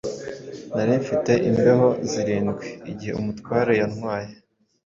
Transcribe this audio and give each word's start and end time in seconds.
Nari 0.75 0.93
mfite 1.03 1.31
imbeho 1.49 1.87
zirindwi-igihe 2.09 3.13
umutware 3.19 3.71
yantwaye 3.79 4.31